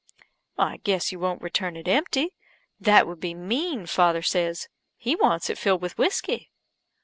[0.57, 2.33] "I guess you won't return it empty;
[2.79, 4.67] that would be mean, father says.
[4.97, 6.49] He wants it filled with whiskey."